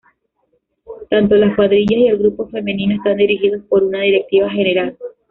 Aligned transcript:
Tanto 1.11 1.35
las 1.35 1.55
cuadrillas 1.55 1.91
y 1.99 2.07
el 2.07 2.17
grupo 2.17 2.47
femenino, 2.49 2.95
están 2.95 3.17
dirigidos 3.17 3.61
por 3.69 3.83
una 3.83 3.99
directiva 4.01 4.49
general. 4.49 4.97